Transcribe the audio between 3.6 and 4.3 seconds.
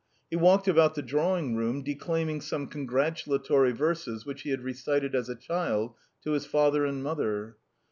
verses